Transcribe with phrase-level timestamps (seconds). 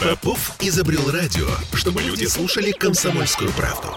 [0.00, 3.88] Попов изобрел радио, чтобы люди слушали комсомольскую правду.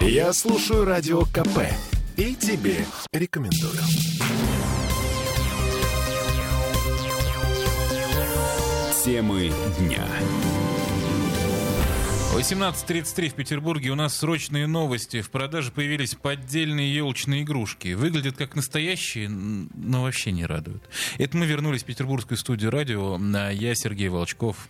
[0.00, 1.68] Я слушаю радио КП
[2.16, 3.78] и тебе рекомендую.
[9.04, 10.06] Темы дня.
[12.34, 13.90] 18.33 в Петербурге.
[13.90, 15.20] У нас срочные новости.
[15.20, 17.92] В продаже появились поддельные елочные игрушки.
[17.92, 20.88] Выглядят как настоящие, но вообще не радуют.
[21.18, 23.18] Это мы вернулись в петербургскую студию радио.
[23.50, 24.68] Я Сергей Волчков.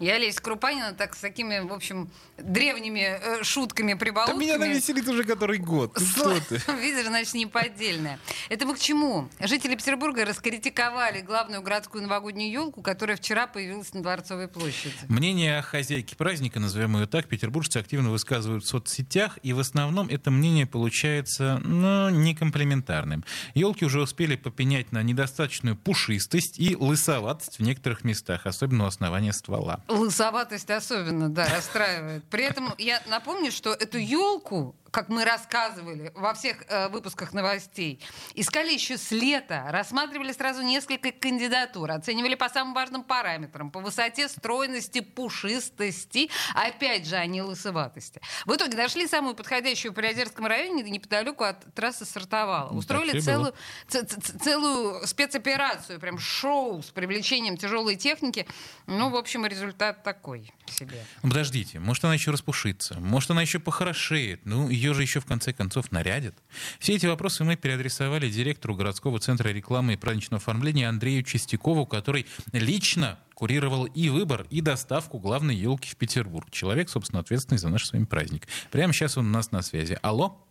[0.00, 4.38] Я Олеся Крупанина так с такими, в общем, древними э, шутками, прибаутками.
[4.38, 5.92] Да меня навеселит уже который год.
[5.92, 6.54] Ты что ты?
[6.80, 8.18] Видишь, значит, не поддельная.
[8.48, 9.28] Это мы к чему?
[9.38, 14.94] Жители Петербурга раскритиковали главную городскую новогоднюю елку, которая вчера появилась на Дворцовой площади.
[15.08, 20.08] Мнение о хозяйке праздника, назовем ее так, петербуржцы активно высказывают в соцсетях, и в основном
[20.08, 23.22] это мнение получается, ну, не комплиментарным.
[23.52, 29.34] Елки уже успели попенять на недостаточную пушистость и лысоватость в некоторых местах, особенно у основания
[29.34, 29.84] ствола.
[29.90, 32.24] Лысоватость особенно, да, расстраивает.
[32.24, 38.00] При этом я напомню, что эту елку как мы рассказывали во всех э, выпусках новостей,
[38.34, 44.28] искали еще с лета, рассматривали сразу несколько кандидатур, оценивали по самым важным параметрам, по высоте,
[44.28, 48.20] стройности, пушистости, опять же, а не лысоватости.
[48.46, 52.70] В итоге нашли самую подходящую в Приозерском районе, неподалеку от трассы Сартовала.
[52.72, 53.54] Ну, Устроили целую,
[53.88, 58.46] ц- ц- целую спецоперацию, прям шоу с привлечением тяжелой техники.
[58.86, 61.04] Ну, в общем, результат такой себе.
[61.22, 64.46] Подождите, может, она еще распушится, может, она еще похорошеет.
[64.46, 66.34] Ну, ее же еще в конце концов нарядят.
[66.78, 72.26] Все эти вопросы мы переадресовали директору городского центра рекламы и праздничного оформления Андрею Чистякову, который
[72.52, 76.50] лично курировал и выбор, и доставку главной елки в Петербург.
[76.50, 78.48] Человек, собственно, ответственный за наш с вами праздник.
[78.70, 79.98] Прямо сейчас он у нас на связи.
[80.02, 80.46] Алло?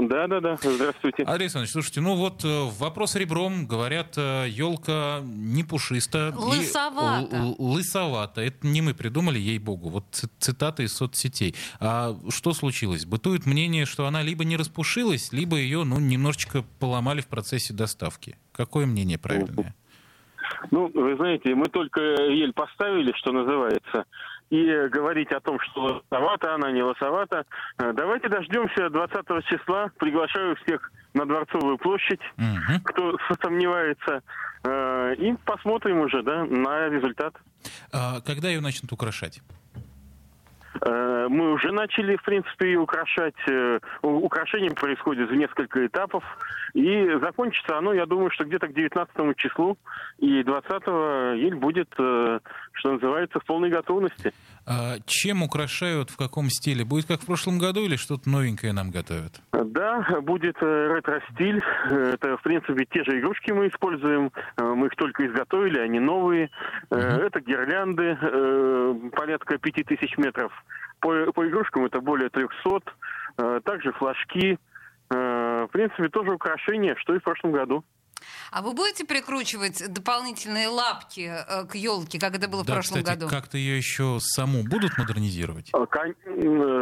[0.00, 0.56] Да, да, да.
[0.60, 1.24] Здравствуйте.
[1.24, 6.32] Андрей Александрович, слушайте, ну вот э, вопрос ребром, говорят, елка не пушиста.
[6.36, 7.36] Лысовата.
[7.36, 8.40] И, лысовата.
[8.40, 9.88] Это не мы придумали, ей-богу.
[9.88, 10.04] Вот
[10.38, 11.54] цитаты из соцсетей.
[11.80, 13.06] А что случилось?
[13.06, 18.36] Бытует мнение, что она либо не распушилась, либо ее ну, немножечко поломали в процессе доставки.
[18.52, 19.74] Какое мнение правильное?
[20.70, 24.04] Ну, вы знаете, мы только ель поставили, что называется
[24.50, 27.44] и говорить о том, что лосовата она, не лосовата.
[27.78, 29.90] Э, давайте дождемся 20 числа.
[29.98, 32.82] Приглашаю всех на Дворцовую площадь, угу.
[32.84, 34.22] кто сомневается.
[34.64, 37.34] Э, и посмотрим уже да, на результат.
[37.92, 39.40] А когда ее начнут украшать?
[41.28, 43.34] Э, мы уже начали, в принципе, украшать.
[44.02, 46.24] Украшение происходит в несколько этапов.
[46.74, 49.78] И закончится оно, я думаю, что где-то к 19 числу.
[50.18, 52.40] И 20-го ель будет, что
[52.84, 54.32] называется, в полной готовности.
[54.66, 56.84] А чем украшают, в каком стиле?
[56.84, 59.40] Будет как в прошлом году или что-то новенькое нам готовят?
[59.52, 61.62] Да, будет ретро-стиль.
[61.90, 64.30] Это, в принципе, те же игрушки мы используем.
[64.58, 66.50] Мы их только изготовили, они новые.
[66.90, 67.26] Uh-huh.
[67.26, 70.52] Это гирлянды, порядка 5000 метров.
[71.00, 73.60] По, по игрушкам это более 300.
[73.64, 74.58] Также флажки.
[75.08, 77.84] В принципе, тоже украшения, что и в прошлом году.
[78.50, 82.98] А вы будете прикручивать дополнительные лапки э, к елке, как это было да, в прошлом
[82.98, 83.30] кстати, году?
[83.30, 85.70] Как-то ее еще саму будут модернизировать?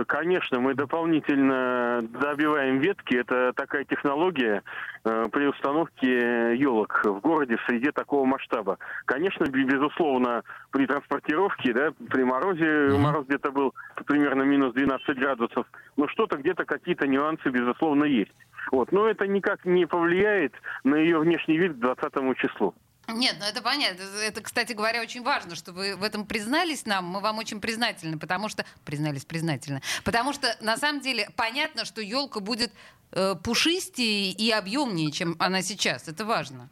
[0.04, 3.14] Конечно, мы дополнительно добиваем ветки.
[3.16, 4.62] Это такая технология
[5.04, 8.78] э, при установке елок в городе в среде такого масштаба.
[9.04, 12.98] Конечно, безусловно, при транспортировке, да, при морозе, uh-huh.
[12.98, 13.74] мороз где-то был
[14.06, 18.34] примерно минус 12 градусов, но что-то где-то какие-то нюансы, безусловно, есть.
[18.72, 18.92] Вот.
[18.92, 20.52] Но это никак не повлияет
[20.84, 22.74] на ее внешний вид к 20 числу.
[23.08, 24.02] Нет, ну это понятно.
[24.20, 27.04] Это, кстати говоря, очень важно, что вы в этом признались нам.
[27.04, 28.64] Мы вам очень признательны, потому что...
[28.84, 29.80] Признались признательно.
[30.04, 32.72] Потому что, на самом деле, понятно, что елка будет
[33.12, 36.08] э, пушистее и объемнее, чем она сейчас.
[36.08, 36.68] Это важно.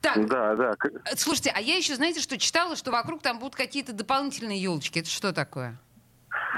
[0.00, 0.76] Так, да, да.
[1.16, 5.00] Слушайте, а я еще, знаете, что читала, что вокруг там будут какие-то дополнительные елочки.
[5.00, 5.76] Это что такое?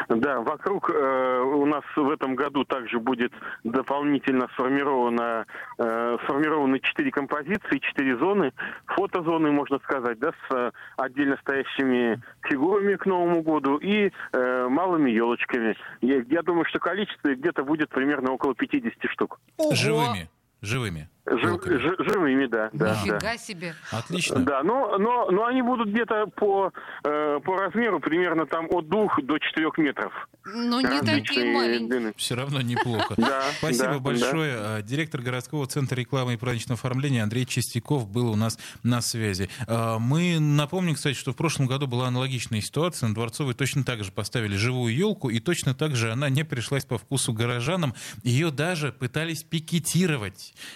[0.09, 3.33] Да, вокруг э, у нас в этом году также будет
[3.65, 5.47] дополнительно сформировано,
[5.79, 8.53] э, сформированы четыре композиции, четыре зоны,
[8.87, 15.11] фотозоны, можно сказать, да, с э, отдельно стоящими фигурами к Новому году и э, малыми
[15.11, 15.77] елочками.
[16.01, 19.41] Я, я думаю, что количество где-то будет примерно около 50 штук.
[19.73, 20.28] Живыми?
[20.63, 21.09] Живыми?
[21.27, 21.63] Жив,
[21.99, 22.71] живыми, да.
[22.72, 23.39] да Нифига да.
[23.39, 23.75] себе.
[23.91, 24.41] Отлично.
[24.41, 26.72] Да, но, но, но они будут где-то по,
[27.05, 30.13] э, по размеру примерно там от двух до четырех метров.
[30.47, 32.13] Ну, не такие маленькие.
[32.17, 33.15] Все равно неплохо.
[33.31, 34.55] Да, Спасибо да, большое.
[34.57, 34.77] да.
[34.77, 39.51] А, директор городского центра рекламы и праздничного оформления Андрей Чистяков был у нас на связи.
[39.69, 43.09] А, мы напомним, кстати, что в прошлом году была аналогичная ситуация.
[43.09, 46.84] На Дворцовой точно так же поставили живую елку, и точно так же она не пришлась
[46.84, 47.95] по вкусу горожанам.
[48.23, 50.55] Ее даже пытались пикетировать.